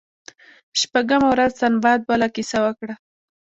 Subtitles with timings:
[0.81, 2.93] شپږمه ورځ سنباد بله کیسه وکړه.